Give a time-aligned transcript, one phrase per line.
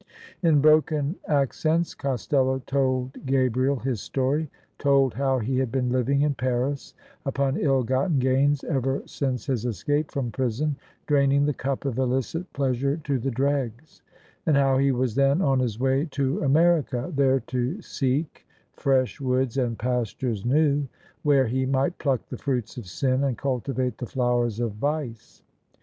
[0.41, 4.49] In broken accents Costello told Gabriel his story.
[4.79, 9.63] Told how he had been living in Paris upon ill gotten gains ever $ince his
[9.63, 10.75] escape from prison,
[11.05, 14.01] draining the cup of illicit pleas ure to the dregs:
[14.47, 19.21] and how he was then on his way to Amer ica, there to seek" fresh
[19.21, 20.87] woods and pastures new,"
[21.21, 25.43] where he might pluck the fruits of sin and cultivate the flowers of vice.